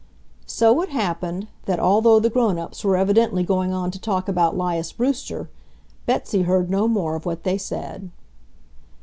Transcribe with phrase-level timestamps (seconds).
[0.47, 4.57] So it happened that, although the grown ups were evidently going on to talk about
[4.57, 5.47] 'Lias Brewster,
[6.07, 8.09] Betsy heard no more of what they said.